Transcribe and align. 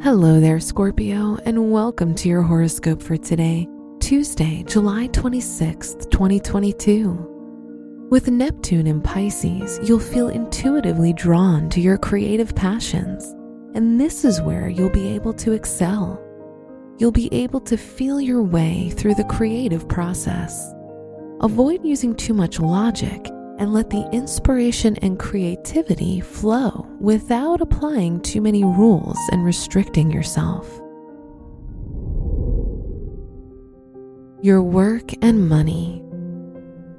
Hello 0.00 0.38
there, 0.38 0.60
Scorpio, 0.60 1.38
and 1.44 1.72
welcome 1.72 2.14
to 2.14 2.28
your 2.28 2.42
horoscope 2.42 3.02
for 3.02 3.16
today, 3.16 3.66
Tuesday, 3.98 4.62
July 4.62 5.08
26th, 5.08 6.08
2022. 6.12 8.06
With 8.08 8.28
Neptune 8.28 8.86
in 8.86 9.00
Pisces, 9.00 9.80
you'll 9.82 9.98
feel 9.98 10.28
intuitively 10.28 11.12
drawn 11.14 11.68
to 11.70 11.80
your 11.80 11.98
creative 11.98 12.54
passions, 12.54 13.24
and 13.74 14.00
this 14.00 14.24
is 14.24 14.40
where 14.40 14.68
you'll 14.68 14.88
be 14.88 15.08
able 15.08 15.32
to 15.32 15.50
excel. 15.50 16.22
You'll 16.98 17.10
be 17.10 17.28
able 17.34 17.60
to 17.62 17.76
feel 17.76 18.20
your 18.20 18.44
way 18.44 18.90
through 18.90 19.16
the 19.16 19.24
creative 19.24 19.88
process. 19.88 20.72
Avoid 21.40 21.84
using 21.84 22.14
too 22.14 22.34
much 22.34 22.60
logic 22.60 23.26
and 23.58 23.74
let 23.74 23.90
the 23.90 24.08
inspiration 24.12 24.94
and 25.02 25.18
creativity 25.18 26.20
flow 26.20 26.87
without 27.00 27.60
applying 27.60 28.20
too 28.20 28.40
many 28.40 28.64
rules 28.64 29.18
and 29.30 29.44
restricting 29.44 30.10
yourself. 30.10 30.68
Your 34.42 34.62
work 34.62 35.12
and 35.22 35.48
money. 35.48 36.04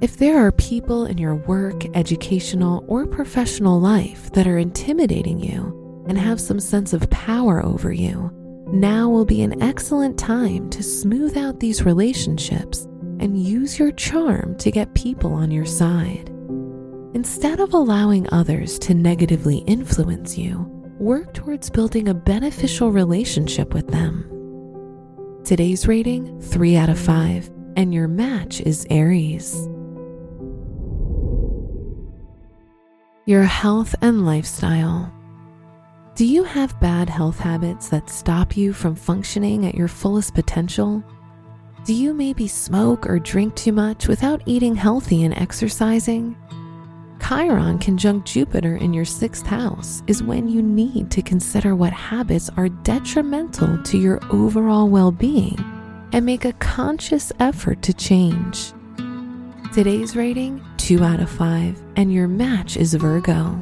If 0.00 0.18
there 0.18 0.46
are 0.46 0.52
people 0.52 1.06
in 1.06 1.18
your 1.18 1.34
work, 1.34 1.84
educational, 1.96 2.84
or 2.86 3.06
professional 3.06 3.80
life 3.80 4.30
that 4.32 4.46
are 4.46 4.58
intimidating 4.58 5.38
you 5.38 6.04
and 6.08 6.18
have 6.18 6.40
some 6.40 6.60
sense 6.60 6.92
of 6.92 7.08
power 7.10 7.64
over 7.64 7.92
you, 7.92 8.30
now 8.72 9.08
will 9.08 9.24
be 9.24 9.42
an 9.42 9.62
excellent 9.62 10.18
time 10.18 10.68
to 10.70 10.82
smooth 10.82 11.36
out 11.36 11.60
these 11.60 11.84
relationships 11.84 12.84
and 13.20 13.42
use 13.42 13.78
your 13.78 13.92
charm 13.92 14.56
to 14.58 14.70
get 14.70 14.94
people 14.94 15.32
on 15.32 15.50
your 15.50 15.64
side. 15.64 16.35
Instead 17.16 17.60
of 17.60 17.72
allowing 17.72 18.28
others 18.30 18.78
to 18.78 18.92
negatively 18.92 19.60
influence 19.60 20.36
you, 20.36 20.58
work 20.98 21.32
towards 21.32 21.70
building 21.70 22.08
a 22.08 22.14
beneficial 22.14 22.92
relationship 22.92 23.72
with 23.72 23.88
them. 23.88 24.22
Today's 25.42 25.88
rating 25.88 26.38
3 26.42 26.76
out 26.76 26.90
of 26.90 26.98
5, 26.98 27.50
and 27.78 27.94
your 27.94 28.06
match 28.06 28.60
is 28.60 28.86
Aries. 28.90 29.66
Your 33.24 33.44
health 33.44 33.94
and 34.02 34.26
lifestyle. 34.26 35.10
Do 36.16 36.26
you 36.26 36.44
have 36.44 36.78
bad 36.80 37.08
health 37.08 37.38
habits 37.38 37.88
that 37.88 38.10
stop 38.10 38.58
you 38.58 38.74
from 38.74 38.94
functioning 38.94 39.64
at 39.64 39.74
your 39.74 39.88
fullest 39.88 40.34
potential? 40.34 41.02
Do 41.86 41.94
you 41.94 42.12
maybe 42.12 42.46
smoke 42.46 43.06
or 43.08 43.18
drink 43.18 43.54
too 43.54 43.72
much 43.72 44.06
without 44.06 44.42
eating 44.44 44.74
healthy 44.74 45.24
and 45.24 45.32
exercising? 45.32 46.36
Chiron 47.28 47.80
conjunct 47.80 48.28
Jupiter 48.28 48.76
in 48.76 48.94
your 48.94 49.04
sixth 49.04 49.46
house 49.46 50.00
is 50.06 50.22
when 50.22 50.48
you 50.48 50.62
need 50.62 51.10
to 51.10 51.22
consider 51.22 51.74
what 51.74 51.92
habits 51.92 52.48
are 52.56 52.68
detrimental 52.68 53.82
to 53.82 53.98
your 53.98 54.20
overall 54.30 54.88
well 54.88 55.10
being 55.10 55.58
and 56.12 56.24
make 56.24 56.44
a 56.44 56.52
conscious 56.52 57.32
effort 57.40 57.82
to 57.82 57.92
change. 57.92 58.72
Today's 59.74 60.14
rating 60.14 60.62
2 60.76 61.02
out 61.02 61.18
of 61.18 61.28
5, 61.28 61.82
and 61.96 62.14
your 62.14 62.28
match 62.28 62.76
is 62.76 62.94
Virgo. 62.94 63.60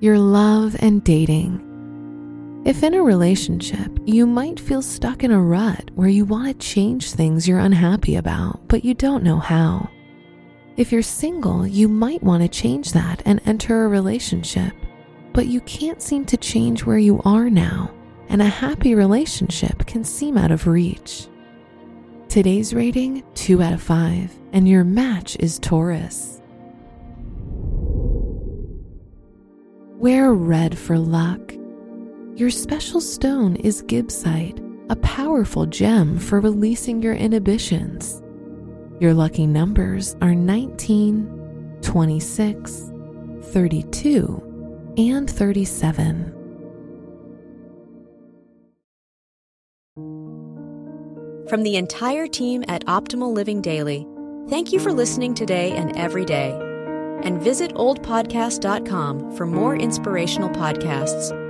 Your 0.00 0.18
love 0.18 0.76
and 0.80 1.04
dating. 1.04 1.69
If 2.62 2.82
in 2.82 2.92
a 2.92 3.02
relationship, 3.02 3.98
you 4.04 4.26
might 4.26 4.60
feel 4.60 4.82
stuck 4.82 5.24
in 5.24 5.30
a 5.30 5.40
rut 5.40 5.90
where 5.94 6.10
you 6.10 6.26
want 6.26 6.46
to 6.48 6.66
change 6.66 7.12
things 7.12 7.48
you're 7.48 7.58
unhappy 7.58 8.16
about, 8.16 8.68
but 8.68 8.84
you 8.84 8.92
don't 8.92 9.24
know 9.24 9.38
how. 9.38 9.88
If 10.76 10.92
you're 10.92 11.00
single, 11.00 11.66
you 11.66 11.88
might 11.88 12.22
want 12.22 12.42
to 12.42 12.48
change 12.48 12.92
that 12.92 13.22
and 13.24 13.40
enter 13.46 13.84
a 13.84 13.88
relationship, 13.88 14.74
but 15.32 15.46
you 15.46 15.62
can't 15.62 16.02
seem 16.02 16.26
to 16.26 16.36
change 16.36 16.84
where 16.84 16.98
you 16.98 17.22
are 17.24 17.48
now, 17.48 17.90
and 18.28 18.42
a 18.42 18.46
happy 18.46 18.94
relationship 18.94 19.86
can 19.86 20.04
seem 20.04 20.36
out 20.36 20.50
of 20.50 20.66
reach. 20.66 21.28
Today's 22.28 22.74
rating 22.74 23.24
2 23.36 23.62
out 23.62 23.72
of 23.72 23.82
5, 23.82 24.38
and 24.52 24.68
your 24.68 24.84
match 24.84 25.34
is 25.40 25.58
Taurus. 25.58 26.42
Wear 29.96 30.34
red 30.34 30.78
for 30.78 30.98
luck. 30.98 31.54
Your 32.40 32.48
special 32.48 33.02
stone 33.02 33.56
is 33.56 33.82
gibbsite, 33.82 34.58
a 34.88 34.96
powerful 34.96 35.66
gem 35.66 36.18
for 36.18 36.40
releasing 36.40 37.02
your 37.02 37.12
inhibitions. 37.12 38.22
Your 38.98 39.12
lucky 39.12 39.46
numbers 39.46 40.16
are 40.22 40.34
19, 40.34 41.78
26, 41.82 42.92
32, 43.42 44.94
and 44.96 45.28
37. 45.28 46.32
From 51.46 51.62
the 51.62 51.76
entire 51.76 52.26
team 52.26 52.64
at 52.68 52.86
Optimal 52.86 53.34
Living 53.34 53.60
Daily, 53.60 54.06
thank 54.48 54.72
you 54.72 54.80
for 54.80 54.94
listening 54.94 55.34
today 55.34 55.72
and 55.72 55.94
every 55.94 56.24
day. 56.24 56.52
And 57.22 57.38
visit 57.38 57.74
oldpodcast.com 57.74 59.36
for 59.36 59.44
more 59.44 59.76
inspirational 59.76 60.48
podcasts. 60.48 61.49